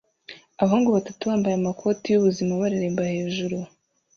[0.61, 3.57] Abahungu batatu bambaye amakoti y'ubuzima bareremba hejuru